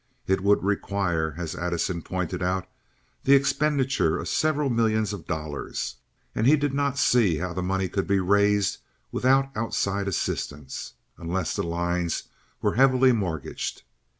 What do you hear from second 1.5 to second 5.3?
Addison pointed out, the expenditure of several millions of